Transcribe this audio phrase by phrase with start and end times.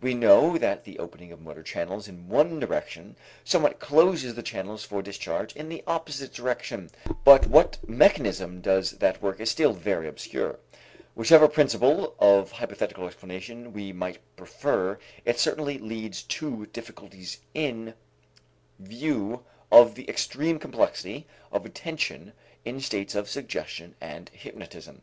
[0.00, 4.84] We know that the opening of motor channels in one direction somewhat closes the channels
[4.84, 6.88] for discharge in the opposite direction,
[7.24, 10.60] but what mechanism does that work is still very obscure.
[11.16, 17.94] Whichever principle of hypothetical explanation we might prefer, it certainly leads to difficulties in
[18.78, 19.42] view
[19.72, 25.00] of the extreme complexity of attention in states of suggestion and hypnotism.